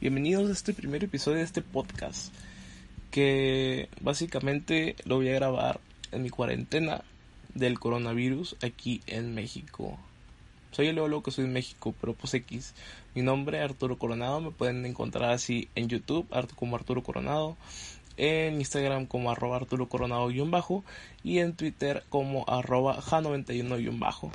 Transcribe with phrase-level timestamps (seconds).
[0.00, 2.32] Bienvenidos a este primer episodio de este podcast
[3.10, 5.80] que básicamente lo voy a grabar
[6.12, 7.02] en mi cuarentena
[7.54, 9.98] del coronavirus aquí en México.
[10.70, 12.74] Soy el Lolo que soy en México, pero pues X.
[13.16, 17.56] Mi nombre es Arturo Coronado, me pueden encontrar así en YouTube como Arturo Coronado,
[18.16, 20.84] en Instagram como arroba Arturo Coronado-bajo
[21.24, 24.30] y en Twitter como arroba J91-bajo.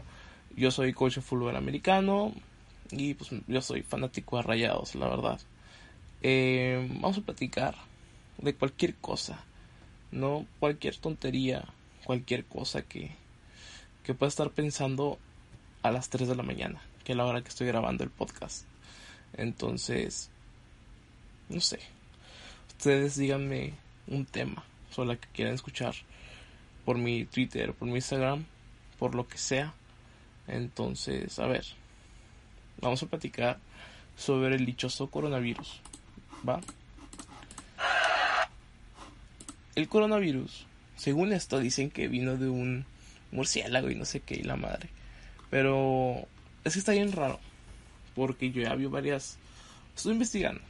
[0.57, 2.33] Yo soy coach de fútbol americano
[2.91, 5.39] y pues yo soy fanático de rayados, la verdad.
[6.25, 7.75] Eh, vamos a platicar
[8.37, 9.43] de cualquier cosa,
[10.11, 11.65] no cualquier tontería,
[12.05, 13.11] cualquier cosa que,
[14.03, 15.19] que pueda estar pensando
[15.81, 18.65] a las 3 de la mañana, que es la hora que estoy grabando el podcast.
[19.33, 20.29] Entonces,
[21.49, 21.79] no sé,
[22.69, 23.73] ustedes díganme
[24.07, 25.93] un tema sobre el que quieran escuchar
[26.85, 28.45] por mi Twitter, por mi Instagram,
[28.97, 29.73] por lo que sea.
[30.47, 31.65] Entonces, a ver,
[32.79, 33.59] vamos a platicar
[34.15, 35.81] sobre el dichoso coronavirus.
[36.47, 36.61] ¿Va?
[39.75, 42.85] El coronavirus, según esto, dicen que vino de un
[43.31, 44.89] murciélago y no sé qué, y la madre.
[45.49, 46.27] Pero
[46.63, 47.39] es que está bien raro,
[48.15, 49.37] porque yo ya vi varias.
[49.95, 50.61] Estoy investigando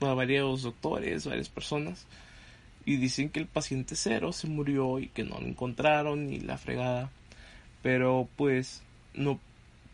[0.00, 2.06] a varios doctores, varias personas,
[2.84, 6.58] y dicen que el paciente cero se murió y que no lo encontraron ni la
[6.58, 7.10] fregada.
[7.82, 8.82] Pero pues
[9.14, 9.38] no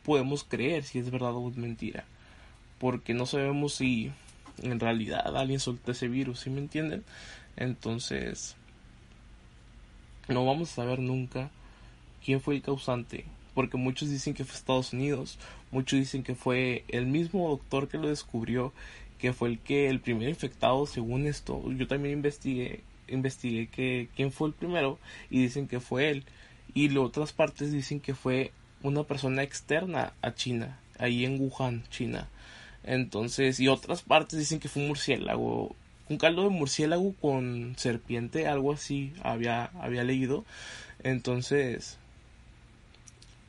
[0.04, 2.04] podemos creer si es verdad o es mentira,
[2.78, 4.10] porque no sabemos si
[4.62, 7.04] en realidad alguien soltó ese virus, ¿sí me entienden?
[7.56, 8.56] Entonces,
[10.28, 11.50] no vamos a saber nunca
[12.24, 15.38] quién fue el causante, porque muchos dicen que fue Estados Unidos,
[15.70, 18.72] muchos dicen que fue el mismo doctor que lo descubrió,
[19.18, 21.62] que fue el que el primer infectado según esto.
[21.72, 24.98] Yo también investigué, investigué que quién fue el primero
[25.30, 26.24] y dicen que fue él.
[26.74, 31.84] Y las otras partes dicen que fue una persona externa a China, ahí en Wuhan,
[31.90, 32.28] China.
[32.88, 35.76] Entonces, y otras partes dicen que fue un murciélago,
[36.08, 40.46] un caldo de murciélago con serpiente, algo así había, había leído.
[41.02, 41.98] Entonces,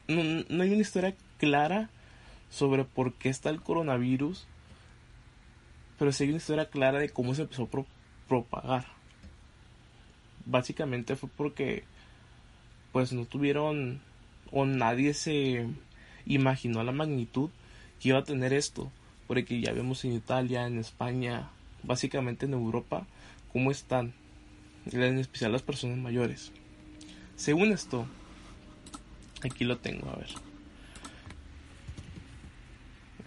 [0.10, 1.90] no, no hay una historia clara
[2.50, 4.46] sobre por qué está el coronavirus,
[5.98, 7.86] pero sí hay una historia clara de cómo se empezó a
[8.28, 8.88] propagar.
[10.46, 11.86] Básicamente fue porque,
[12.92, 14.02] pues no tuvieron,
[14.52, 15.66] o nadie se
[16.26, 17.52] imaginó la magnitud
[18.02, 18.92] que iba a tener esto
[19.30, 21.52] porque ya vemos en Italia, en España,
[21.84, 23.06] básicamente en Europa,
[23.54, 24.12] cómo están,
[24.92, 26.52] en especial las personas mayores.
[27.36, 28.08] Según esto,
[29.44, 30.30] aquí lo tengo, a ver.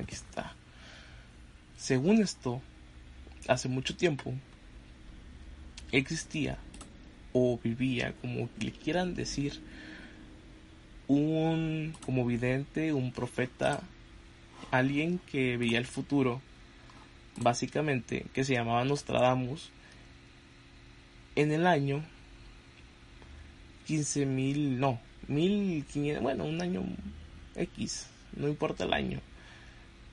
[0.00, 0.56] Aquí está.
[1.76, 2.60] Según esto,
[3.46, 4.34] hace mucho tiempo
[5.92, 6.58] existía
[7.32, 9.60] o vivía, como le quieran decir,
[11.06, 13.84] un como vidente, un profeta
[14.70, 16.40] alguien que veía el futuro,
[17.36, 19.70] básicamente, que se llamaba Nostradamus,
[21.34, 22.04] en el año
[23.88, 26.82] 15.000, no, 1500, bueno, un año
[27.56, 29.20] X, no importa el año.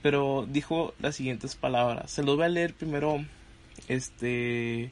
[0.02, 2.10] Pero dijo las siguientes palabras.
[2.12, 3.24] Se los voy a leer primero,
[3.88, 4.92] este,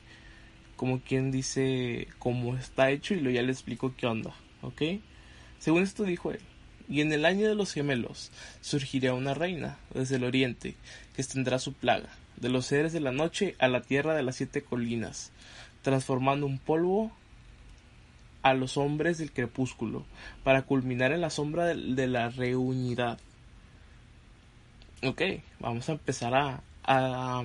[0.76, 4.82] como quien dice cómo está hecho y luego ya le explico qué onda, ¿ok?
[5.60, 6.42] Según esto dijo él.
[6.90, 8.32] Y en el año de los gemelos
[8.62, 10.76] surgirá una reina desde el oriente,
[11.16, 14.36] que extenderá su plaga, de los seres de la noche a la tierra de las
[14.36, 15.32] siete colinas,
[15.82, 17.12] transformando un polvo
[18.42, 20.06] a los hombres del crepúsculo,
[20.44, 23.20] para culminar en la sombra de, la reunidad.
[25.04, 25.22] Ok,
[25.60, 27.44] vamos a empezar a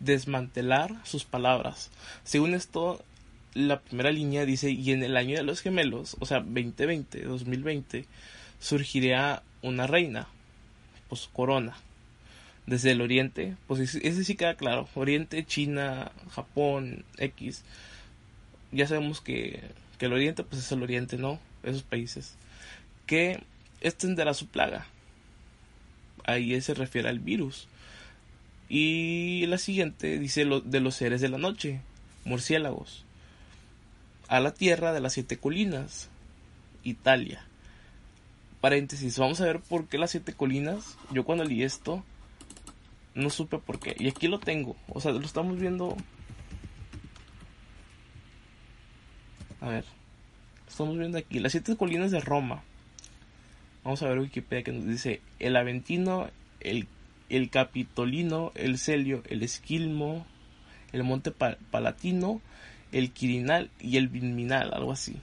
[0.00, 1.90] desmantelar sus palabras.
[2.24, 3.02] Según esto,
[3.54, 8.04] la primera línea dice, y en el año de los gemelos, o sea, 2020, 2020,
[8.60, 10.28] surgiría una reina,
[11.08, 11.76] pues corona.
[12.66, 17.62] Desde el oriente, pues ese sí queda claro, oriente, China, Japón, X.
[18.72, 19.60] Ya sabemos que,
[19.98, 21.38] que el oriente, pues es el oriente, ¿no?
[21.62, 22.36] Esos países.
[23.06, 23.42] Que
[23.82, 24.86] extenderá su plaga.
[26.24, 27.68] Ahí se refiere al virus.
[28.70, 31.82] Y la siguiente dice lo, de los seres de la noche,
[32.24, 33.04] murciélagos.
[34.28, 36.08] A la tierra de las siete colinas,
[36.82, 37.44] Italia
[38.64, 40.96] paréntesis, vamos a ver por qué las siete colinas.
[41.10, 42.02] Yo cuando leí esto,
[43.14, 43.94] no supe por qué.
[43.98, 44.74] Y aquí lo tengo.
[44.88, 45.94] O sea, lo estamos viendo.
[49.60, 49.84] A ver.
[50.66, 51.40] Estamos viendo aquí.
[51.40, 52.62] Las siete colinas de Roma.
[53.82, 56.30] Vamos a ver Wikipedia que nos dice el Aventino,
[56.60, 56.88] el,
[57.28, 60.24] el Capitolino, el Celio, el Esquilmo,
[60.92, 62.40] el Monte Palatino,
[62.94, 65.16] el Quirinal y el Viminal, algo así.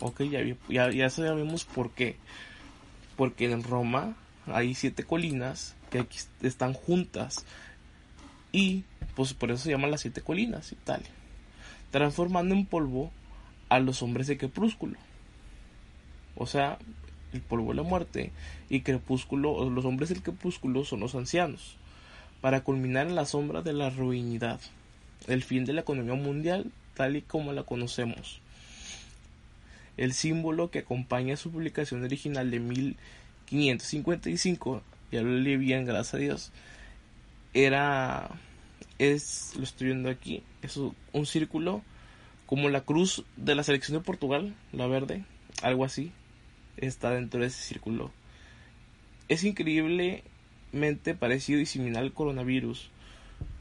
[0.00, 2.16] Ok, ya, ya, ya sabemos por qué.
[3.16, 4.16] Porque en Roma
[4.46, 7.46] hay siete colinas que aquí están juntas.
[8.50, 8.82] Y
[9.14, 11.10] pues por eso se llaman las siete colinas, Italia.
[11.92, 13.12] Transformando en polvo
[13.68, 14.98] a los hombres de crepúsculo.
[16.34, 16.78] O sea,
[17.32, 18.32] el polvo de la muerte
[18.68, 21.76] y crepúsculo, los hombres del crepúsculo son los ancianos.
[22.40, 24.60] Para culminar en la sombra de la ruinidad.
[25.28, 28.40] El fin de la economía mundial tal y como la conocemos.
[29.96, 34.82] El símbolo que acompaña su publicación original de 1555,
[35.12, 36.50] ya lo leí bien, gracias a Dios,
[37.52, 38.30] era,
[38.98, 41.82] es, lo estoy viendo aquí, es un círculo
[42.46, 45.24] como la cruz de la selección de Portugal, la verde,
[45.62, 46.12] algo así,
[46.76, 48.10] está dentro de ese círculo.
[49.28, 52.90] Es increíblemente parecido y similar al coronavirus.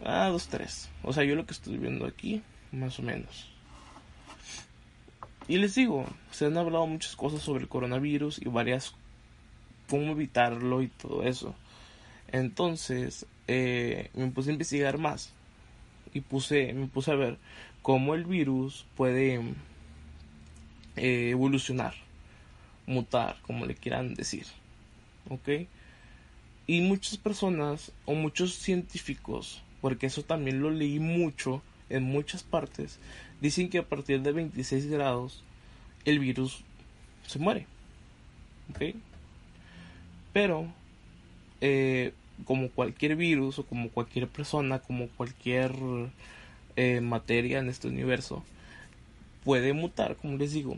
[0.03, 0.89] Ah, dos, tres.
[1.03, 2.41] O sea, yo lo que estoy viendo aquí,
[2.71, 3.49] más o menos.
[5.47, 8.93] Y les digo, se han hablado muchas cosas sobre el coronavirus y varias
[9.89, 11.55] cómo evitarlo y todo eso.
[12.31, 15.33] Entonces, eh, me puse a investigar más
[16.13, 17.37] y puse, me puse a ver
[17.81, 19.41] cómo el virus puede
[20.95, 21.93] eh, evolucionar,
[22.85, 24.45] mutar, como le quieran decir.
[25.29, 25.67] ¿Ok?
[26.65, 32.99] Y muchas personas o muchos científicos, porque eso también lo leí mucho en muchas partes,
[33.41, 35.43] dicen que a partir de 26 grados
[36.05, 36.63] el virus
[37.27, 37.67] se muere.
[38.69, 38.95] ¿Ok?
[40.31, 40.67] Pero,
[41.59, 42.13] eh,
[42.45, 45.73] como cualquier virus o como cualquier persona, como cualquier
[46.77, 48.41] eh, materia en este universo,
[49.43, 50.77] puede mutar, como les digo,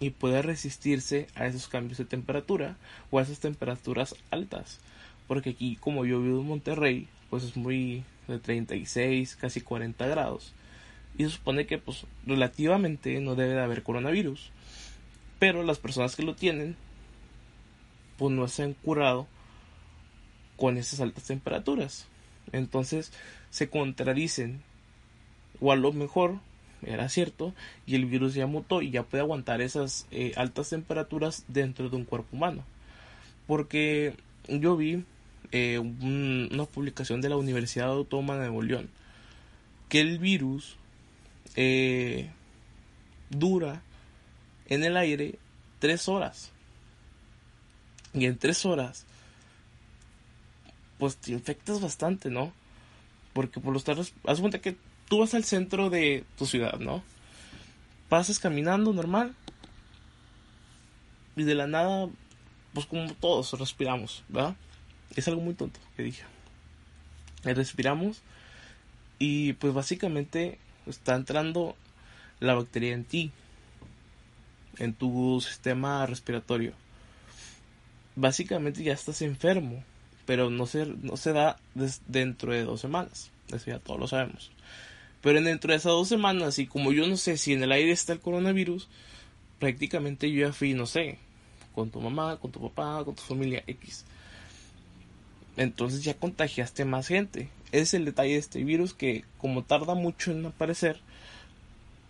[0.00, 2.78] y puede resistirse a esos cambios de temperatura
[3.10, 4.80] o a esas temperaturas altas.
[5.28, 10.52] Porque aquí, como yo vivo en Monterrey, pues es muy de 36, casi 40 grados.
[11.18, 14.50] Y se supone que, pues, relativamente no debe de haber coronavirus.
[15.38, 16.76] Pero las personas que lo tienen,
[18.16, 19.26] pues no se han curado
[20.56, 22.06] con esas altas temperaturas.
[22.52, 23.12] Entonces
[23.50, 24.62] se contradicen
[25.60, 26.38] o a lo mejor
[26.82, 27.54] era cierto
[27.86, 31.96] y el virus ya mutó y ya puede aguantar esas eh, altas temperaturas dentro de
[31.96, 32.64] un cuerpo humano
[33.46, 34.14] porque
[34.48, 35.04] yo vi
[35.52, 38.84] eh, una publicación de la Universidad Autónoma de Nuevo
[39.88, 40.76] que el virus
[41.54, 42.30] eh,
[43.30, 43.82] dura
[44.68, 45.38] en el aire
[45.78, 46.50] tres horas
[48.12, 49.06] y en tres horas
[50.98, 52.52] pues te infectas bastante no
[53.32, 54.76] porque por los tardes haz cuenta que
[55.08, 57.02] tú vas al centro de tu ciudad, ¿no?
[58.08, 59.34] Pasas caminando normal
[61.36, 62.08] y de la nada,
[62.72, 64.56] pues como todos respiramos, ¿verdad?
[65.14, 66.24] Es algo muy tonto que dije.
[67.44, 68.22] Respiramos
[69.18, 71.76] y pues básicamente está entrando
[72.40, 73.30] la bacteria en ti,
[74.78, 76.72] en tu sistema respiratorio.
[78.14, 79.84] Básicamente ya estás enfermo,
[80.26, 81.58] pero no se, no se da
[82.06, 83.30] dentro de dos semanas.
[83.48, 84.50] Eso ya todos lo sabemos.
[85.22, 87.92] Pero dentro de esas dos semanas, y como yo no sé si en el aire
[87.92, 88.88] está el coronavirus,
[89.58, 91.18] prácticamente yo ya fui, no sé,
[91.74, 94.04] con tu mamá, con tu papá, con tu familia X.
[95.56, 97.48] Entonces ya contagiaste más gente.
[97.72, 101.00] Ese es el detalle de este virus que como tarda mucho en aparecer,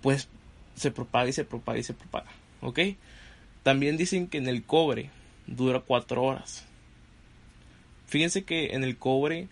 [0.03, 0.29] pues
[0.75, 2.31] se propaga y se propaga y se propaga.
[2.61, 2.81] ¿Ok?
[3.63, 5.11] También dicen que en el cobre
[5.47, 6.65] dura cuatro horas.
[8.07, 9.49] Fíjense que en el cobre,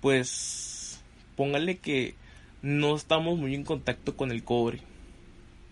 [0.00, 1.00] pues
[1.36, 2.14] póngale que
[2.62, 4.80] no estamos muy en contacto con el cobre.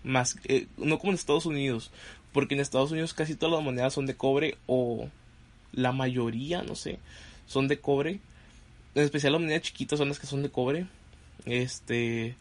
[0.04, 1.90] Más, eh, no como en Estados Unidos,
[2.32, 5.08] porque en Estados Unidos casi todas las monedas son de cobre o
[5.74, 6.98] la mayoría, no sé,
[7.46, 8.20] son de cobre.
[8.94, 10.86] En especial las monedas chiquitas son las que son de cobre.
[11.46, 12.36] Este,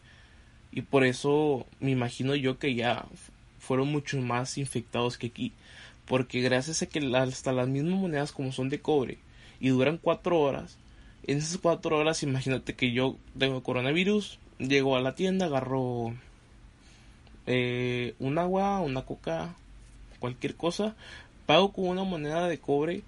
[0.72, 3.06] y por eso me imagino yo que ya
[3.58, 5.52] fueron mucho más infectados que aquí.
[6.06, 9.18] Porque gracias a que hasta las mismas monedas como son de cobre
[9.60, 10.76] y duran cuatro horas,
[11.26, 16.12] en esas cuatro horas imagínate que yo tengo coronavirus, llego a la tienda, agarro
[17.46, 19.54] eh, un agua, una coca,
[20.18, 20.94] cualquier cosa,
[21.46, 23.02] pago con una moneda de cobre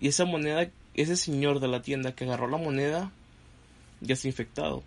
[0.00, 3.10] y esa moneda, ese señor de la tienda que agarró la moneda,
[4.00, 4.82] ya está infectado.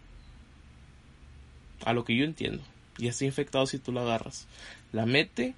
[1.83, 2.63] A lo que yo entiendo,
[2.97, 4.47] ya está infectado si tú la agarras.
[4.91, 5.55] La mete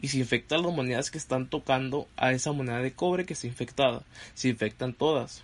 [0.00, 3.46] y se infectan las monedas que están tocando a esa moneda de cobre que está
[3.46, 4.02] infectada.
[4.34, 5.42] Se infectan todas.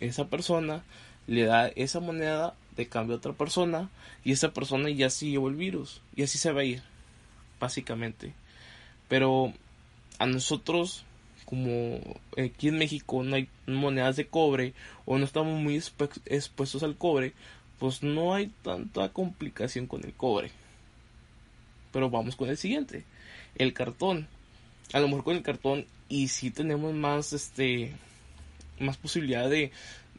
[0.00, 0.82] Esa persona
[1.26, 3.90] le da esa moneda de cambio a otra persona
[4.24, 6.82] y esa persona ya sí llevó el virus y así se va a ir
[7.60, 8.32] básicamente
[9.12, 9.52] pero
[10.18, 11.04] a nosotros
[11.52, 12.00] como
[12.42, 14.72] aquí en México no hay monedas de cobre
[15.04, 17.34] o no estamos muy expuestos al cobre
[17.78, 20.50] pues no hay tanta complicación con el cobre
[21.92, 23.04] pero vamos con el siguiente
[23.56, 24.28] el cartón
[24.94, 27.92] a lo mejor con el cartón y si tenemos más este
[28.80, 29.72] más posibilidad de,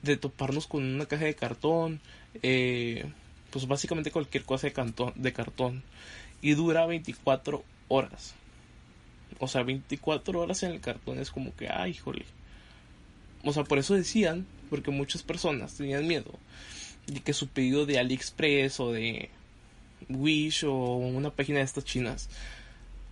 [0.04, 2.02] de toparnos con una caja de cartón,
[2.44, 3.06] eh,
[3.50, 5.84] pues básicamente cualquier cosa de, cartón, de cartón.
[6.42, 8.36] Y dura 24 horas.
[9.40, 12.26] O sea, 24 horas en el cartón es como que, ay, híjole.
[13.44, 16.32] O sea, por eso decían, porque muchas personas tenían miedo
[17.08, 19.30] de que su pedido de AliExpress o de
[20.10, 22.30] Wish o una página de estas chinas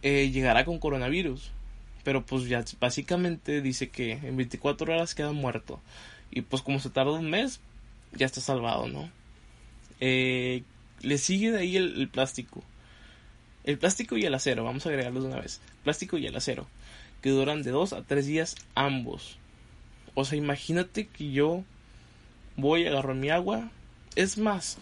[0.01, 1.51] eh, llegará con coronavirus.
[2.03, 5.79] Pero pues ya básicamente dice que en 24 horas queda muerto.
[6.31, 7.59] Y pues como se tarda un mes,
[8.13, 9.09] ya está salvado, ¿no?
[9.99, 10.63] Eh,
[11.01, 12.63] le sigue de ahí el, plástico.
[13.63, 15.61] El plástico y el acero, vamos a agregarlos de una vez.
[15.83, 16.67] Plástico y el acero,
[17.21, 19.37] que duran de 2 a 3 días ambos.
[20.15, 21.63] O sea, imagínate que yo
[22.57, 23.69] voy, a agarrar mi agua.
[24.15, 24.77] Es más,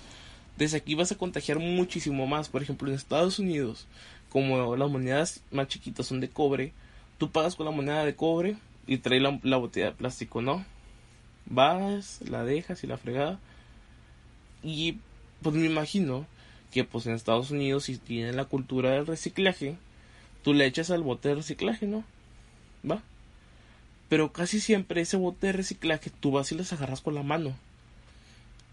[0.57, 2.49] desde aquí vas a contagiar muchísimo más.
[2.49, 3.87] Por ejemplo, en Estados Unidos,
[4.29, 6.73] como las monedas más chiquitas son de cobre,
[7.17, 8.55] tú pagas con la moneda de cobre
[8.87, 10.65] y traes la, la botella de plástico, ¿no?
[11.45, 13.39] Vas, la dejas y la fregada.
[14.63, 14.97] Y
[15.41, 16.25] pues me imagino
[16.71, 19.75] que pues en Estados Unidos si tienen la cultura del reciclaje,
[20.43, 22.03] tú le echas al bote de reciclaje, ¿no?
[22.89, 23.01] ¿Va?
[24.09, 27.55] Pero casi siempre ese bote de reciclaje tú vas y les agarras con la mano.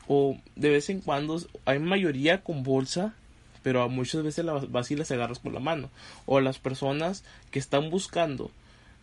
[0.09, 3.15] O de vez en cuando hay mayoría con bolsa,
[3.63, 5.91] pero muchas veces las vas y las agarras con la mano.
[6.25, 8.51] O las personas que están buscando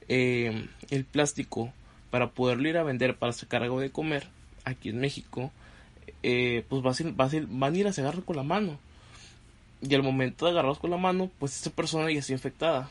[0.07, 1.71] eh, el plástico
[2.09, 4.27] para poderlo ir a vender para sacar algo de comer
[4.65, 5.51] aquí en México,
[6.23, 8.79] eh, pues van a ir a se con la mano.
[9.81, 12.89] Y al momento de agarrarlos con la mano, pues esta persona ya está infectada.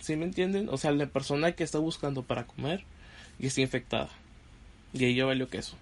[0.00, 0.68] ¿Sí me entienden?
[0.70, 2.84] O sea, la persona que está buscando para comer
[3.38, 4.08] y está infectada.
[4.92, 5.76] Y ahí ya valió queso.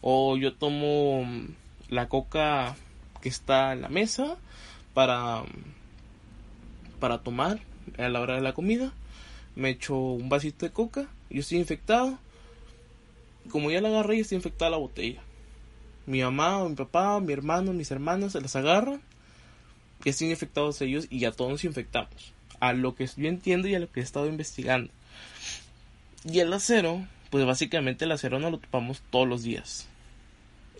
[0.00, 1.26] O yo tomo
[1.88, 2.76] la coca
[3.20, 4.36] que está en la mesa
[4.92, 5.42] para,
[7.00, 7.60] para tomar
[7.98, 8.92] a la hora de la comida.
[9.56, 11.08] Me echo un vasito de coca.
[11.30, 12.18] Yo estoy infectado
[13.50, 15.22] como ya la agarré, y está infectada la botella.
[16.06, 19.00] Mi mamá, o mi papá, mi hermano, mis hermanas se las agarran,
[20.04, 22.32] y están infectados ellos y ya todos nos infectamos.
[22.60, 24.90] A lo que yo entiendo y a lo que he estado investigando.
[26.30, 29.88] Y el acero, pues básicamente el acero no lo topamos todos los días.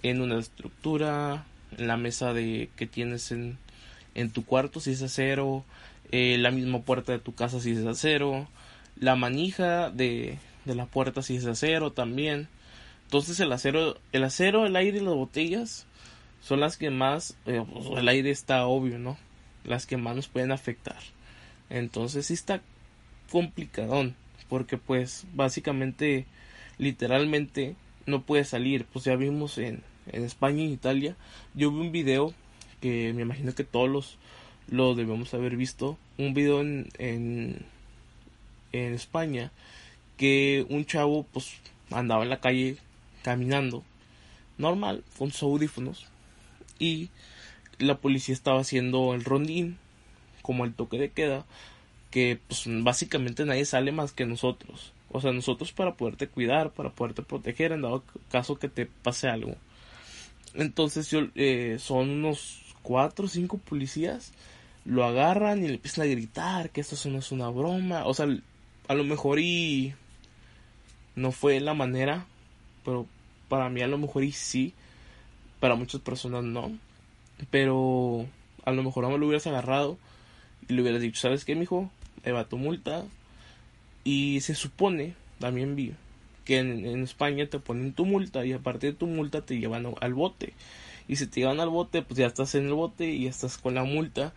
[0.03, 1.45] En una estructura,
[1.77, 3.59] en la mesa de que tienes en,
[4.15, 5.65] en tu cuarto si es acero,
[6.13, 8.47] eh, la misma puerta de tu casa si es acero,
[8.99, 12.49] la manija de, de la puerta si es acero también.
[13.15, 15.87] Entonces el acero, el acero, el aire y las botellas
[16.43, 19.17] son las que más, eh, pues, el aire está obvio, ¿no?
[19.63, 20.99] Las que más nos pueden afectar.
[21.71, 22.61] Entonces sí está
[23.31, 24.17] complicadón,
[24.49, 26.27] porque pues básicamente,
[26.77, 28.85] literalmente no puede salir.
[28.87, 31.17] Pues ya vimos en, en España y en Italia,
[31.55, 32.35] yo vi un video
[32.81, 34.19] que me imagino que todos los
[34.67, 37.65] lo debemos haber visto, un video en, en,
[38.73, 39.53] en España
[40.17, 41.53] que un chavo pues
[41.93, 42.77] andaba en la calle
[43.25, 43.83] caminando
[44.59, 46.07] normal con sus audífonos
[46.79, 47.09] y
[47.79, 49.79] la policía estaba haciendo el rondín
[50.43, 51.45] como el toque de queda
[52.11, 54.93] que pues básicamente nadie sale más que nosotros.
[55.11, 59.29] O sea nosotros para poderte cuidar para poderte proteger en dado caso que te pase
[59.29, 59.57] algo.
[60.53, 64.33] Entonces yo eh, son unos cuatro o cinco policías
[64.85, 68.07] lo agarran y le empiezan a gritar que esto no es una broma.
[68.07, 68.29] O sea
[68.87, 69.95] a lo mejor y
[71.17, 72.27] no fue la manera,
[72.85, 73.07] pero
[73.49, 74.75] para mí a lo mejor y sí,
[75.61, 76.73] para muchas personas no.
[77.51, 78.27] Pero
[78.65, 79.99] a lo mejor no lo hubieras agarrado
[80.69, 81.91] y le hubieras dicho, ¿sabes qué, mijo?
[82.25, 83.05] Ahí va tu multa.
[84.05, 85.95] Y se supone, también vi,
[86.45, 90.15] que en, España te ponen tu multa y aparte de tu multa te llevan al
[90.15, 90.53] bote.
[91.09, 93.75] Y si te llevan al bote, pues ya estás en el bote y estás con
[93.75, 94.33] la multa.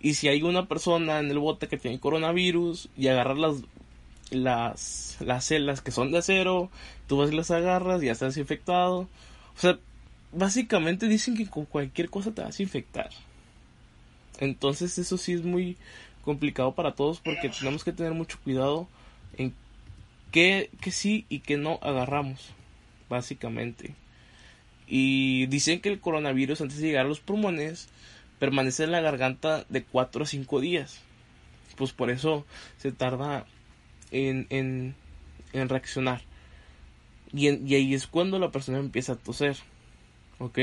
[0.00, 3.56] Y si hay una persona en el bote que tiene coronavirus y agarrar las
[4.30, 6.70] las, las celdas que son de acero,
[7.06, 9.08] tú vas y las agarras, ya estás infectado.
[9.56, 9.78] O sea,
[10.32, 13.10] básicamente dicen que con cualquier cosa te vas a infectar.
[14.38, 15.76] Entonces eso sí es muy
[16.24, 18.88] complicado para todos porque tenemos que tener mucho cuidado
[19.36, 19.54] en
[20.30, 22.50] qué, que sí y qué no agarramos,
[23.08, 23.94] básicamente.
[24.86, 27.88] Y dicen que el coronavirus antes de llegar a los pulmones
[28.38, 31.00] permanece en la garganta de 4 a 5 días.
[31.76, 32.46] Pues por eso
[32.78, 33.46] se tarda
[34.10, 34.94] en, en,
[35.52, 36.22] en reaccionar.
[37.32, 39.56] Y, y, ahí es cuando la persona empieza a toser,
[40.38, 40.58] ¿ok?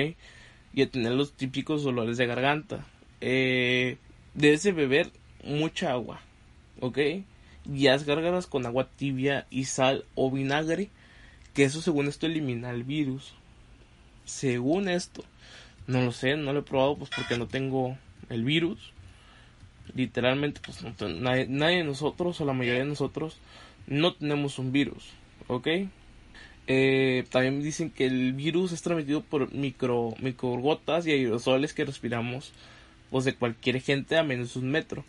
[0.73, 2.85] Y a tener los típicos dolores de garganta.
[3.21, 3.97] Eh,
[4.33, 5.11] debes de beber
[5.43, 6.21] mucha agua,
[6.79, 6.99] ¿ok?
[7.71, 10.89] Y haz gárgaras con agua tibia y sal o vinagre,
[11.53, 13.33] que eso según esto elimina el virus.
[14.25, 15.23] Según esto,
[15.87, 17.97] no lo sé, no lo he probado pues porque no tengo
[18.29, 18.94] el virus
[19.95, 23.37] literalmente pues nadie, de nosotros o la mayoría de nosotros
[23.87, 25.09] no tenemos un virus,
[25.47, 25.67] ¿ok?
[26.67, 32.53] Eh, también dicen que el virus es transmitido por micro, microgotas y aerosoles que respiramos
[33.11, 35.05] pues de cualquier gente a menos un metro.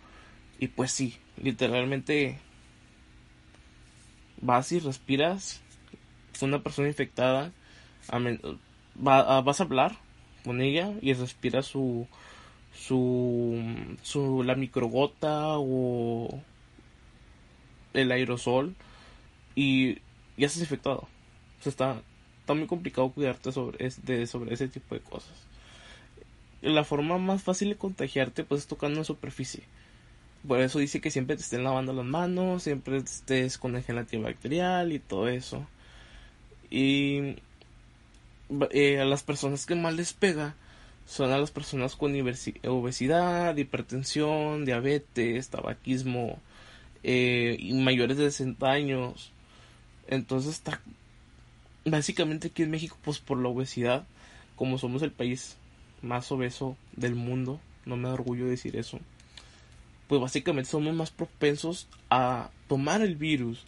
[0.59, 2.39] Y pues sí, literalmente
[4.41, 5.61] vas y respiras
[6.43, 7.53] una persona infectada,
[8.95, 9.97] vas a hablar
[10.45, 12.07] con ella y respira su,
[12.77, 13.63] su,
[14.03, 16.43] su, la microgota o
[17.95, 18.75] el aerosol
[19.55, 19.95] y
[20.37, 21.09] ya estás infectado.
[21.65, 22.03] O está,
[22.41, 25.35] está muy complicado cuidarte sobre, de, sobre ese tipo de cosas.
[26.63, 29.65] La forma más fácil de contagiarte pues es tocando en superficie.
[30.47, 33.99] Por eso dice que siempre te estén lavando las manos, siempre estés con el gel
[33.99, 35.67] antibacterial y todo eso.
[36.71, 37.37] Y
[38.71, 40.55] eh, a las personas que más les pega
[41.07, 42.15] son a las personas con
[42.65, 46.39] obesidad, hipertensión, diabetes, tabaquismo
[47.05, 49.33] eh, y mayores de 60 años.
[50.09, 50.81] Entonces está
[51.85, 54.05] básicamente aquí en México pues por la obesidad,
[54.57, 55.57] como somos el país
[56.03, 58.99] más obeso del mundo, no me da orgullo decir eso.
[60.09, 63.65] Pues básicamente somos más propensos a tomar el virus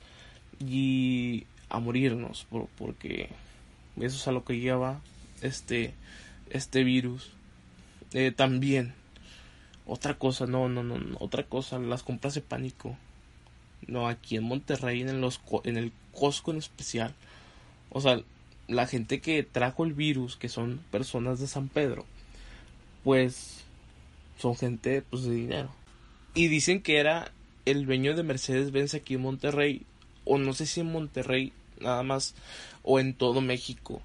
[0.59, 3.28] y a morirnos por, porque
[3.97, 5.00] eso es a lo que lleva
[5.40, 5.95] este
[6.52, 7.30] este virus
[8.12, 8.94] eh, también
[9.86, 12.96] otra cosa no, no no otra cosa las compras de pánico
[13.86, 17.14] no aquí en Monterrey en los en el Costco en especial
[17.90, 18.20] o sea
[18.66, 22.04] la gente que trajo el virus que son personas de San Pedro
[23.04, 23.64] pues
[24.38, 25.70] son gente pues de dinero
[26.34, 27.32] y dicen que era
[27.64, 29.82] el dueño de Mercedes Benz aquí en Monterrey
[30.24, 32.34] o no sé si en Monterrey nada más
[32.82, 34.02] o en todo México.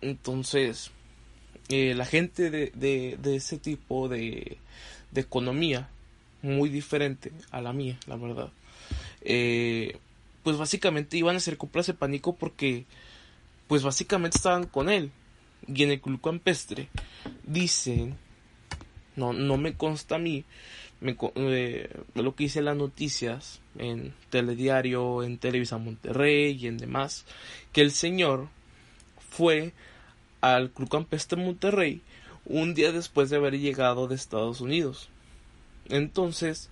[0.00, 0.90] Entonces,
[1.68, 4.58] eh, la gente de, de, ese tipo de,
[5.10, 5.88] de, economía,
[6.42, 8.50] muy diferente a la mía, la verdad,
[9.22, 9.98] eh,
[10.42, 12.84] pues básicamente iban a hacer compras de pánico porque,
[13.66, 15.10] pues básicamente estaban con él.
[15.66, 16.88] Y en el club campestre
[17.44, 18.16] dicen,
[19.16, 20.44] no, no me consta a mí,
[21.00, 27.26] me, eh, lo que hice las noticias en Telediario, en Televisa Monterrey y en demás,
[27.72, 28.48] que el señor
[29.30, 29.72] fue
[30.54, 32.02] al Club Campestre Monterrey
[32.44, 35.08] un día después de haber llegado de Estados Unidos.
[35.88, 36.70] Entonces,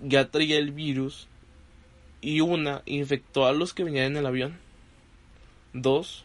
[0.00, 1.28] ya traía el virus
[2.20, 4.56] y una, infectó a los que venían en el avión.
[5.72, 6.24] Dos,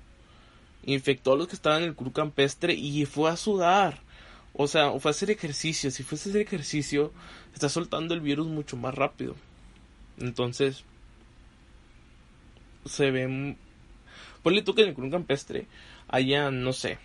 [0.84, 4.02] infectó a los que estaban en el Club Campestre y fue a sudar
[4.62, 5.92] o sea, fue a hacer ejercicio.
[5.92, 7.14] Si fuese a hacer ejercicio,
[7.54, 9.36] está soltando el virus mucho más rápido.
[10.18, 10.84] Entonces,
[12.86, 13.56] se ve.
[14.44, 15.68] Ponle tú que en el club campestre
[16.10, 16.98] haya, no sé,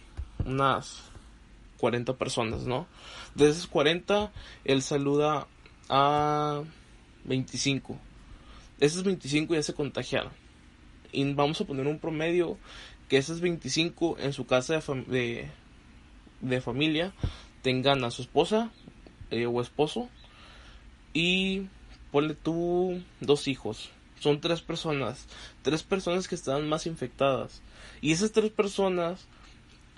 [0.45, 1.03] unas
[1.79, 2.87] 40 personas, ¿no?
[3.35, 4.33] De esas 40,
[4.65, 5.47] él saluda
[5.89, 6.63] a
[7.25, 7.99] 25.
[8.81, 10.33] Esas 25 ya se contagiaron.
[11.13, 12.59] Y vamos a poner un promedio
[13.09, 15.49] que esas 25 en su casa de,
[16.41, 17.13] de familia
[17.63, 18.71] tengan a su esposa
[19.31, 20.09] eh, o esposo
[21.13, 21.69] y
[22.11, 23.91] ponle tú dos hijos.
[24.21, 25.27] Son tres personas,
[25.63, 27.63] tres personas que están más infectadas.
[28.01, 29.27] Y esas tres personas,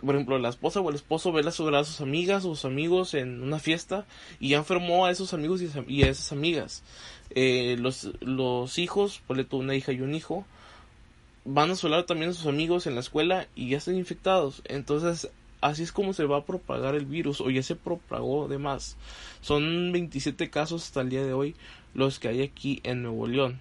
[0.01, 3.43] por ejemplo, la esposa o el esposo ve a, sus amigas o sus amigos en
[3.43, 4.07] una fiesta
[4.41, 6.83] y ya enfermó a esos amigos y a esas amigas.
[7.31, 10.45] Eh, los, los hijos, ponle tú una hija y un hijo,
[11.45, 14.63] van a solar también a sus amigos en la escuela y ya están infectados.
[14.65, 18.59] Entonces así es como se va a propagar el virus o ya se propagó de
[18.59, 18.97] más.
[19.41, 21.55] Son 27 casos hasta el día de hoy
[21.95, 23.61] los que hay aquí en Nuevo León.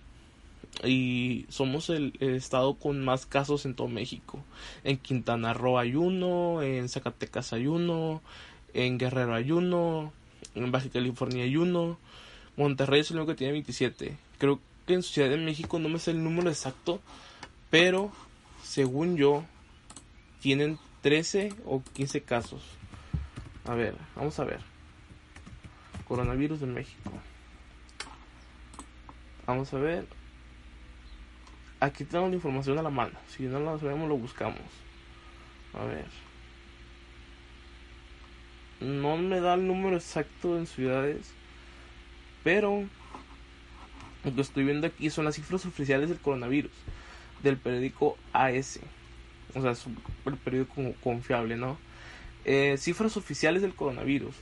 [0.83, 4.43] Y somos el, estado con más casos en todo México.
[4.83, 8.21] En Quintana Roo hay uno, en Zacatecas hay uno,
[8.73, 10.11] en Guerrero hay uno,
[10.53, 11.97] en Baja California hay uno.
[12.57, 14.17] Monterrey es el único que tiene 27.
[14.37, 16.99] Creo que en Ciudad de México no me sé el número exacto,
[17.69, 18.11] pero
[18.63, 19.43] según yo
[20.41, 22.61] tienen 13 o 15 casos.
[23.65, 24.59] A ver, vamos a ver.
[26.07, 27.11] Coronavirus en México.
[29.47, 30.05] Vamos a ver.
[31.85, 33.13] Aquí tenemos la información a la mano.
[33.29, 34.59] Si no la sabemos, lo buscamos.
[35.73, 36.05] A ver.
[38.79, 41.31] No me da el número exacto en ciudades.
[42.43, 42.85] Pero
[44.23, 46.71] lo que estoy viendo aquí son las cifras oficiales del coronavirus.
[47.43, 48.79] Del periódico AS
[49.53, 49.97] o sea, es un
[50.43, 51.77] periódico confiable, ¿no?
[52.45, 54.35] Eh, cifras oficiales del coronavirus.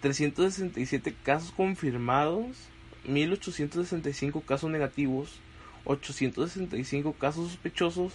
[0.00, 2.56] 367 casos confirmados,
[3.04, 5.40] 1865 casos negativos,
[5.84, 8.12] 865 casos sospechosos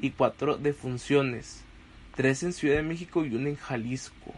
[0.00, 1.62] y 4 defunciones.
[2.16, 4.34] 3 en Ciudad de México y 1 en Jalisco.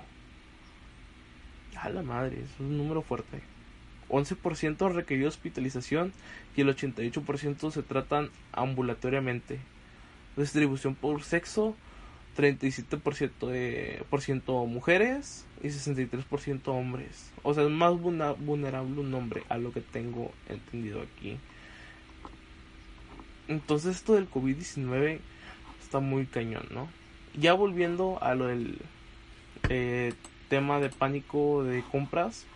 [1.77, 3.43] A la madre, es un número fuerte.
[4.09, 6.13] 11% requirió hospitalización
[6.57, 9.59] y el 88% se tratan ambulatoriamente.
[10.37, 11.75] Distribución por sexo,
[12.37, 17.33] 37% de, por ciento mujeres y 63% hombres.
[17.43, 21.39] O sea, es más vulnerable un hombre a lo que tengo entendido aquí.
[23.49, 25.21] Entonces esto del COVID-19
[25.83, 26.89] está muy cañón, ¿no?
[27.35, 28.79] Ya volviendo a lo del
[29.69, 30.15] eh,
[30.49, 32.47] tema de pánico de compras,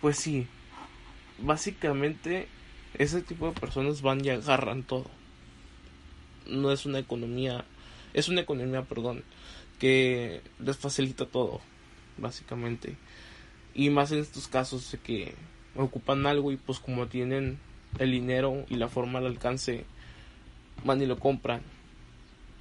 [0.00, 0.46] pues sí,
[1.38, 2.48] básicamente
[2.98, 5.06] ese tipo de personas van y agarran todo.
[6.46, 7.64] No es una economía,
[8.14, 9.24] es una economía, perdón,
[9.78, 11.60] que les facilita todo,
[12.16, 12.96] básicamente.
[13.74, 15.34] Y más en estos casos de que
[15.74, 17.58] ocupan algo y pues como tienen
[17.98, 19.84] el dinero y la forma al alcance,
[20.86, 21.60] van y lo compran.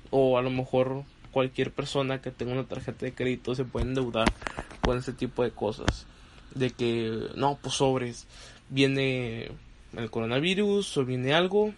[0.10, 4.32] O a lo mejor cualquier persona que tenga una tarjeta de crédito se puede endeudar
[4.82, 6.06] con ese tipo de cosas.
[6.54, 8.28] De que, no, pues sobres,
[8.70, 9.52] viene
[9.98, 11.74] el coronavirus o viene algo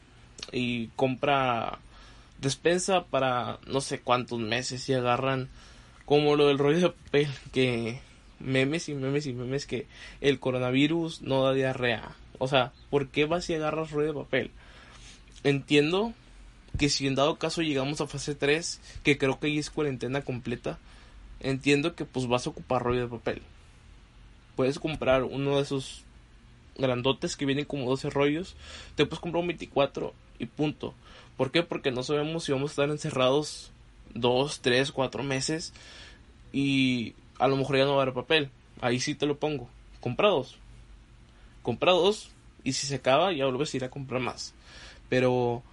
[0.51, 1.79] y compra
[2.39, 5.49] despensa para no sé cuántos meses y agarran
[6.05, 7.99] como lo del rollo de papel que
[8.39, 9.87] memes y memes y memes que
[10.21, 12.15] el coronavirus no da diarrea.
[12.37, 14.51] O sea, ¿por qué vas y agarras rollo de papel?
[15.43, 16.13] Entiendo
[16.77, 20.21] que si en dado caso llegamos a fase 3, que creo que ahí es cuarentena
[20.21, 20.79] completa,
[21.39, 23.41] entiendo que pues vas a ocupar rollo de papel.
[24.55, 26.03] Puedes comprar uno de esos
[26.77, 28.55] grandotes que vienen como 12 rollos,
[28.95, 30.93] te puedes comprar un 24 y punto.
[31.35, 31.63] ¿Por qué?
[31.63, 33.71] Porque no sabemos si vamos a estar encerrados
[34.13, 35.73] 2, 3, 4 meses
[36.51, 38.49] y a lo mejor ya no va a haber papel.
[38.81, 39.69] Ahí sí te lo pongo.
[39.99, 40.57] Compra dos.
[41.61, 42.31] Compra dos
[42.63, 44.53] y si se acaba ya vuelves a ir a comprar más.
[45.09, 45.63] Pero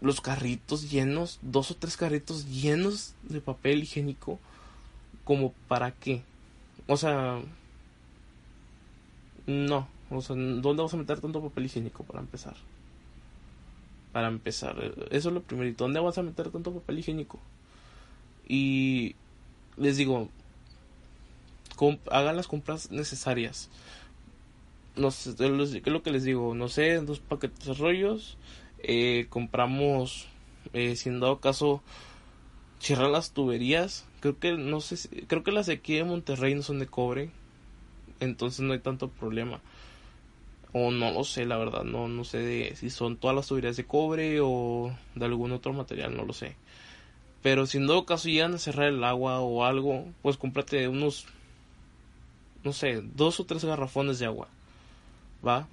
[0.00, 4.38] los carritos llenos, dos o tres carritos llenos de papel higiénico,
[5.24, 6.22] como para qué?
[6.86, 7.40] O sea,
[9.46, 12.56] no, o sea, ¿dónde vas a meter tanto papel higiénico para empezar?
[14.12, 14.76] Para empezar,
[15.10, 17.38] eso es lo primerito, ¿dónde vas a meter tanto papel higiénico?
[18.48, 19.14] Y
[19.76, 20.28] les digo,
[22.10, 23.70] hagan las compras necesarias.
[24.96, 26.54] No sé, ¿qué es lo que les digo?
[26.54, 28.36] No sé, dos paquetes de rollos,
[28.82, 30.28] eh, compramos,
[30.72, 31.82] eh, si en dado caso,
[32.80, 34.06] cierran las tuberías.
[34.20, 37.30] Creo que, no sé, creo que las de aquí de Monterrey no son de cobre,
[38.20, 39.60] entonces no hay tanto problema.
[40.72, 43.76] O no lo sé, la verdad, no, no sé de, si son todas las tuberías
[43.76, 46.56] de cobre o de algún otro material, no lo sé.
[47.42, 51.26] Pero si en dado caso llegan a cerrar el agua o algo, pues cómprate unos,
[52.62, 54.48] no sé, dos o tres garrafones de agua,
[55.46, 55.66] ¿va?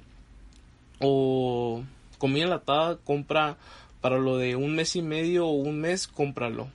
[0.99, 1.83] O
[2.17, 3.57] comida enlatada, compra
[4.01, 6.69] para lo de un mes y medio o un mes, cómpralo.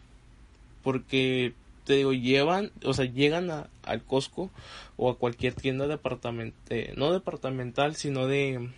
[0.82, 4.50] Porque te digo, llevan, o sea, llegan a, al Costco
[4.96, 8.70] o a cualquier tienda departamental, eh, no departamental, sino de,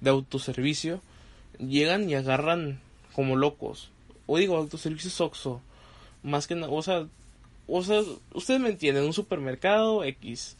[0.00, 1.00] de autoservicio,
[1.58, 2.80] llegan y agarran
[3.12, 3.90] como locos.
[4.26, 5.60] O digo, autoservicio Oxxo,
[6.22, 7.06] más que nada, o sea,
[7.66, 8.02] o sea,
[8.34, 10.56] ustedes me entienden, un supermercado X,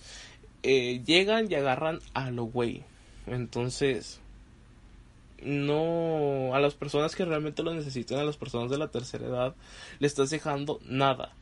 [0.62, 2.82] eh, llegan y agarran a lo güey.
[3.26, 4.20] Entonces,
[5.42, 9.54] no a las personas que realmente lo necesitan, a las personas de la tercera edad,
[9.98, 11.32] le estás dejando nada.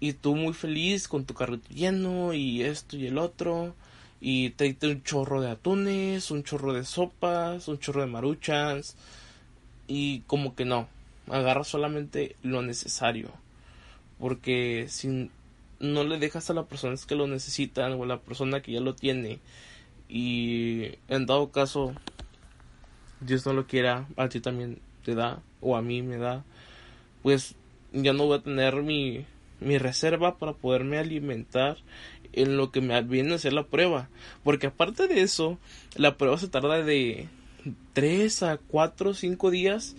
[0.00, 3.74] Y tú muy feliz con tu carrito lleno y esto y el otro.
[4.20, 8.96] Y te diste un chorro de atunes, un chorro de sopas, un chorro de maruchans.
[9.88, 10.88] Y como que no,
[11.28, 13.30] agarra solamente lo necesario.
[14.18, 15.30] Porque si
[15.80, 18.80] no le dejas a las personas que lo necesitan o a la persona que ya
[18.80, 19.40] lo tiene
[20.10, 21.94] y en dado caso
[23.20, 26.44] Dios no lo quiera, a ti también te da, o a mí me da,
[27.22, 27.54] pues
[27.92, 29.24] ya no voy a tener mi,
[29.60, 31.78] mi reserva para poderme alimentar
[32.32, 34.08] en lo que me viene a hacer la prueba.
[34.44, 35.58] Porque aparte de eso,
[35.96, 37.28] la prueba se tarda de
[37.92, 39.96] 3 a 4 o 5 días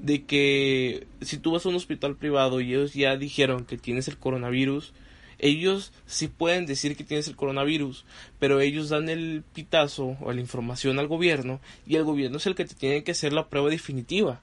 [0.00, 4.08] de que si tú vas a un hospital privado y ellos ya dijeron que tienes
[4.08, 4.92] el coronavirus,
[5.42, 8.06] ellos sí pueden decir que tienes el coronavirus,
[8.38, 12.54] pero ellos dan el pitazo o la información al gobierno y el gobierno es el
[12.54, 14.40] que te tiene que hacer la prueba definitiva.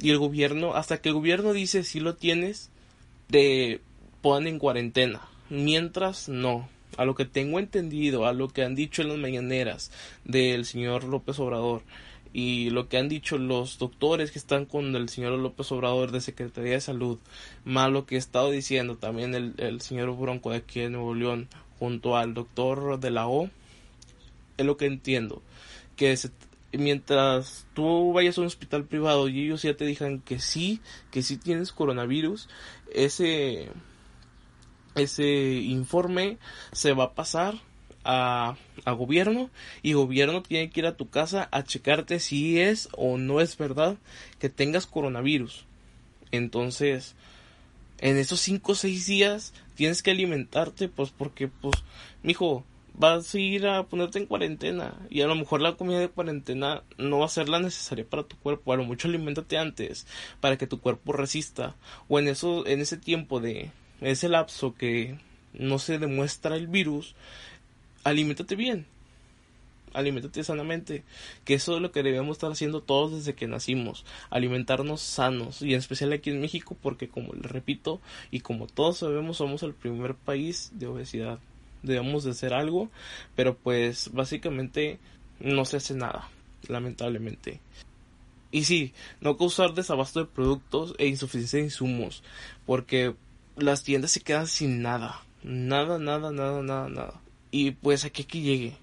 [0.00, 2.70] Y el gobierno, hasta que el gobierno dice si lo tienes,
[3.30, 3.80] te
[4.22, 5.20] ponen en cuarentena.
[5.50, 6.68] Mientras no.
[6.96, 9.92] A lo que tengo entendido, a lo que han dicho en las mañaneras
[10.24, 11.82] del señor López Obrador,
[12.32, 16.20] y lo que han dicho los doctores que están con el señor López Obrador de
[16.20, 17.18] Secretaría de Salud,
[17.64, 21.48] más lo que ha estado diciendo también el, señor Bronco de aquí en Nuevo León
[21.78, 23.50] junto al doctor de la O,
[24.56, 25.42] es lo que entiendo,
[25.96, 26.16] que
[26.72, 31.22] mientras tú vayas a un hospital privado y ellos ya te digan que sí, que
[31.22, 32.48] sí tienes coronavirus,
[32.92, 33.70] ese
[34.94, 36.38] ese informe
[36.72, 37.54] se va a pasar
[38.04, 39.50] a, a gobierno
[39.82, 43.56] y gobierno tiene que ir a tu casa a checarte si es o no es
[43.56, 43.96] verdad
[44.38, 45.64] que tengas coronavirus.
[46.32, 47.14] Entonces,
[47.98, 51.74] en esos 5 o 6 días tienes que alimentarte, pues porque, pues,
[52.22, 56.08] mijo, vas a ir a ponerte en cuarentena y a lo mejor la comida de
[56.08, 60.06] cuarentena no va a ser la necesaria para tu cuerpo, a lo mucho alimentate antes
[60.40, 61.76] para que tu cuerpo resista
[62.08, 65.18] o en eso en ese tiempo de ese lapso que
[65.52, 67.14] no se demuestra el virus,
[68.04, 68.86] alimentate bien.
[69.92, 71.02] Alimentate sanamente,
[71.44, 75.72] que eso es lo que debemos estar haciendo todos desde que nacimos, alimentarnos sanos, y
[75.72, 79.74] en especial aquí en México, porque como les repito, y como todos sabemos, somos el
[79.74, 81.40] primer país de obesidad
[81.82, 82.90] debemos de hacer algo,
[83.34, 84.98] pero pues básicamente
[85.38, 86.28] no se hace nada,
[86.68, 87.60] lamentablemente.
[88.52, 92.22] Y sí, no causar desabasto de productos e insuficiencia de insumos,
[92.66, 93.14] porque
[93.56, 97.20] las tiendas se quedan sin nada, nada, nada, nada, nada, nada.
[97.50, 98.76] Y pues aquí que llegue,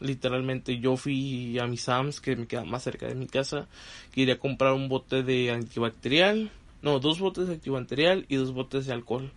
[0.00, 3.68] literalmente yo fui a mi Sam's que me queda más cerca de mi casa,
[4.12, 6.50] quería comprar un bote de antibacterial,
[6.82, 9.32] no, dos botes de antibacterial y dos botes de alcohol.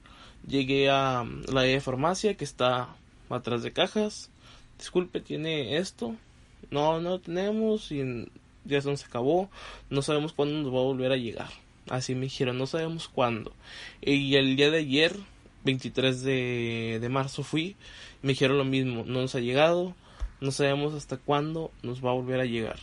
[0.48, 2.96] Llegué a la de farmacia que está
[3.30, 4.30] atrás de cajas.
[4.78, 6.15] Disculpe, tiene esto.
[6.70, 8.28] No, no tenemos y
[8.65, 9.50] ya se nos acabó.
[9.89, 11.50] No sabemos cuándo nos va a volver a llegar.
[11.89, 13.54] Así me dijeron, no sabemos cuándo.
[14.02, 15.15] Y el día de ayer,
[15.63, 17.76] 23 de, de marzo fui,
[18.21, 19.95] me dijeron lo mismo, no nos ha llegado,
[20.39, 22.79] no sabemos hasta cuándo nos va a volver a llegar.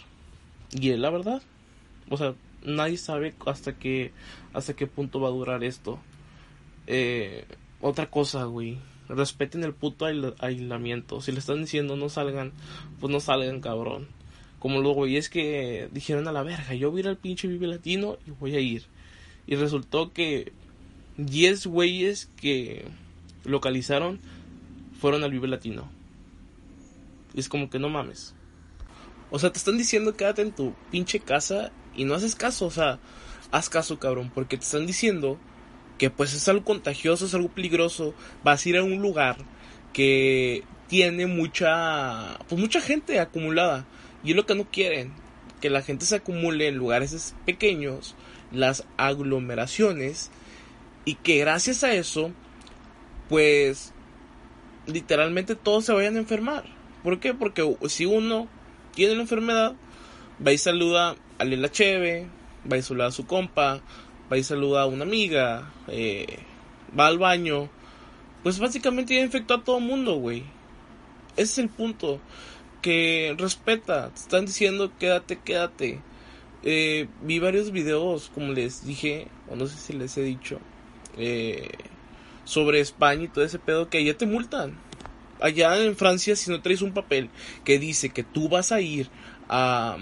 [0.72, 1.42] Y es la verdad.
[2.10, 4.12] O sea, nadie sabe hasta qué,
[4.52, 5.98] hasta qué punto va a durar esto.
[6.86, 7.44] Eh,
[7.80, 11.20] otra cosa, güey respeten el puto aislamiento.
[11.20, 12.52] Si le están diciendo no salgan,
[13.00, 14.08] pues no salgan, cabrón.
[14.58, 17.66] Como los güeyes que dijeron a la verga, yo voy a ir al pinche Vive
[17.66, 18.84] Latino y voy a ir.
[19.46, 20.52] Y resultó que
[21.16, 22.86] 10 güeyes que
[23.44, 24.20] localizaron
[25.00, 25.90] fueron al Vive Latino.
[27.34, 28.34] Es como que no mames.
[29.30, 32.66] O sea, te están diciendo quédate en tu pinche casa y no haces caso.
[32.66, 32.98] O sea,
[33.50, 34.30] haz caso, cabrón.
[34.34, 35.38] Porque te están diciendo
[35.98, 39.36] que pues es algo contagioso, es algo peligroso, vas a ir a un lugar
[39.92, 43.86] que tiene mucha, pues mucha gente acumulada.
[44.24, 45.12] Y es lo que no quieren,
[45.60, 48.14] que la gente se acumule en lugares pequeños,
[48.52, 50.30] las aglomeraciones,
[51.04, 52.30] y que gracias a eso,
[53.28, 53.92] pues
[54.88, 56.64] literalmente todos se vayan a enfermar.
[57.04, 57.34] ¿Por qué?
[57.34, 58.48] Porque si uno
[58.94, 59.74] tiene la enfermedad,
[60.44, 62.26] va y saluda a la cheve,
[62.70, 63.80] va y saluda a su compa,
[64.32, 66.38] va y saluda a una amiga, eh,
[66.98, 67.68] va al baño,
[68.42, 70.42] pues básicamente ya infectó a todo mundo, güey.
[71.36, 72.20] Ese es el punto.
[72.82, 76.00] Que respeta, te están diciendo quédate, quédate.
[76.62, 80.58] Eh, vi varios videos, como les dije, o no sé si les he dicho,
[81.16, 81.70] eh,
[82.48, 84.78] sobre España y todo ese pedo que allá te multan.
[85.38, 87.28] Allá en Francia, si no traes un papel
[87.62, 89.10] que dice que tú vas a ir
[89.50, 89.98] a,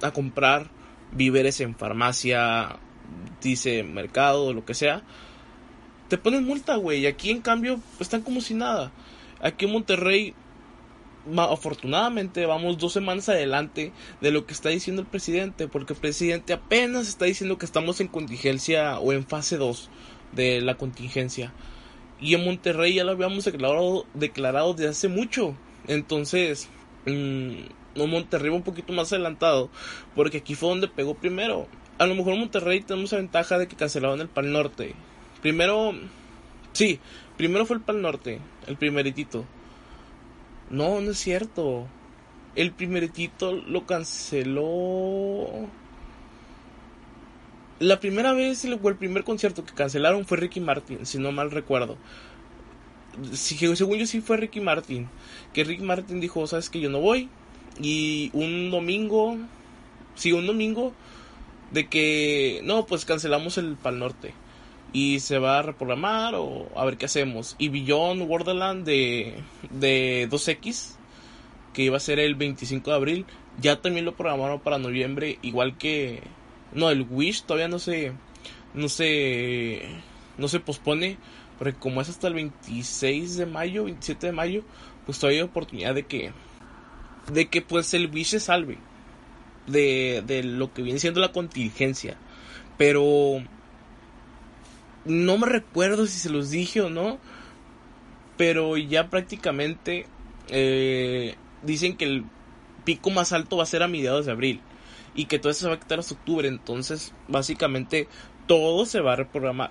[0.00, 0.70] a comprar
[1.10, 2.78] víveres en farmacia
[3.42, 5.02] dice mercado lo que sea,
[6.08, 7.00] te ponen multa, güey.
[7.00, 8.92] Y aquí en cambio están como si nada.
[9.40, 10.34] Aquí en Monterrey,
[11.36, 16.52] afortunadamente, vamos dos semanas adelante de lo que está diciendo el presidente, porque el presidente
[16.52, 19.90] apenas está diciendo que estamos en contingencia o en fase 2
[20.32, 21.52] de la contingencia.
[22.20, 25.54] Y en Monterrey ya lo habíamos declarado, declarado desde hace mucho.
[25.86, 26.68] Entonces,
[27.06, 27.54] mmm,
[27.96, 29.70] Monterrey va un poquito más adelantado,
[30.14, 31.66] porque aquí fue donde pegó primero
[31.98, 34.94] a lo mejor Monterrey tenemos la ventaja de que cancelaron el Pal Norte.
[35.40, 35.92] Primero,
[36.72, 37.00] sí,
[37.36, 39.44] primero fue el Pal Norte, el primeritito.
[40.70, 41.86] No, no es cierto.
[42.54, 45.46] El primeritito lo canceló.
[47.78, 51.50] La primera vez o el primer concierto que cancelaron fue Ricky Martin, si no mal
[51.50, 51.98] recuerdo.
[53.32, 55.08] según yo sí fue Ricky Martin.
[55.52, 57.28] Que Ricky Martin dijo, sabes que yo no voy.
[57.78, 59.36] Y un domingo,
[60.14, 60.94] sí, un domingo
[61.70, 64.32] de que no, pues cancelamos el Pal Norte
[64.92, 67.56] y se va a reprogramar o a ver qué hacemos.
[67.58, 69.34] Y Beyond Wonderland de,
[69.70, 70.96] de 2X,
[71.74, 73.26] que iba a ser el 25 de abril,
[73.60, 76.22] ya también lo programaron para noviembre, igual que
[76.76, 78.12] no, el Wish todavía no se
[78.74, 79.82] no se
[80.38, 81.18] no se pospone,
[81.58, 84.62] porque como es hasta el 26 de mayo, 27 de mayo,
[85.06, 86.32] pues todavía hay oportunidad de que
[87.32, 88.78] de que pues el Wish se salve
[89.66, 92.16] de, de lo que viene siendo la contingencia.
[92.76, 93.42] Pero
[95.04, 97.18] no me recuerdo si se los dije o no.
[98.36, 100.06] Pero ya prácticamente
[100.48, 102.24] eh, dicen que el
[102.84, 104.60] pico más alto va a ser a mediados de abril.
[105.16, 106.46] Y que todo eso se va a quitar hasta octubre.
[106.46, 108.06] Entonces, básicamente,
[108.46, 109.70] todo se va a reprogramar.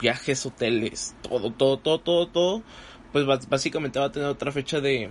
[0.00, 2.62] Viajes, hoteles, todo, todo, todo, todo, todo.
[3.12, 5.10] Pues básicamente va a tener otra fecha de,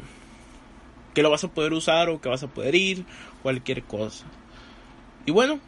[1.13, 3.05] que lo vas a poder usar o que vas a poder ir,
[3.41, 4.25] cualquier cosa.
[5.25, 5.59] Y bueno,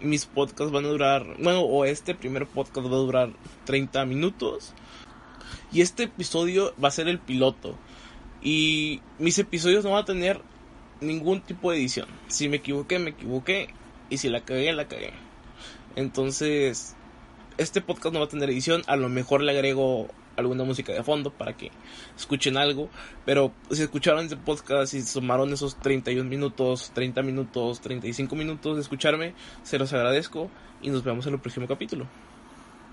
[0.00, 3.30] mis podcasts van a durar, bueno, o este primer podcast va a durar
[3.64, 4.72] 30 minutos.
[5.72, 7.76] Y este episodio va a ser el piloto.
[8.42, 10.40] Y mis episodios no van a tener
[11.00, 12.08] ningún tipo de edición.
[12.28, 13.68] Si me equivoqué, me equivoqué.
[14.08, 15.12] Y si la cagué, la cagué.
[15.96, 16.96] Entonces,
[17.58, 18.82] este podcast no va a tener edición.
[18.86, 21.70] A lo mejor le agrego alguna música de fondo para que
[22.16, 22.88] escuchen algo.
[23.24, 28.82] Pero si escucharon este podcast y sumaron esos 31 minutos, 30 minutos, 35 minutos de
[28.82, 30.50] escucharme, se los agradezco
[30.82, 32.06] y nos vemos en el próximo capítulo.